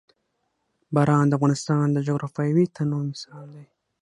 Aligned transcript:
باران 0.95 1.25
د 1.27 1.33
افغانستان 1.37 1.85
د 1.91 1.97
جغرافیوي 2.07 2.65
تنوع 2.75 3.01
مثال 3.11 3.45
دی. 3.55 3.65